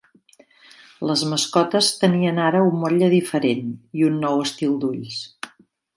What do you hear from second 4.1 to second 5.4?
nou estil d'ulls.